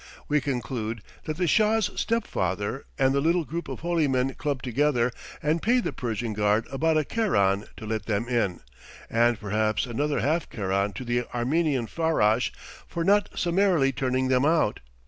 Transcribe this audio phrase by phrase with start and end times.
[0.27, 4.63] We conclude that the Shah's step father and the little group of holy men clubbed
[4.65, 5.11] together
[5.43, 8.61] and paid the Persian guard about a keran to let them in,
[9.11, 12.51] and perhaps another half keran to the Armenian farrash
[12.87, 14.79] for not summarily turning them out.